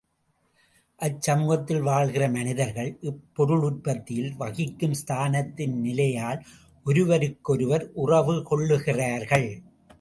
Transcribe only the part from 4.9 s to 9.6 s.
ஸ்தானத்தின் நிலையால் ஒருவருக்கொருவர் உறவு கொள்ளுகிறார்கள்.